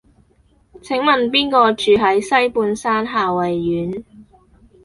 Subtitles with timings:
[0.81, 4.03] 請問邊個住喺西半山夏蕙苑